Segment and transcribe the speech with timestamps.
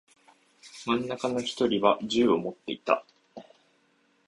[0.83, 3.05] 真ん中の一人は銃を持っていた。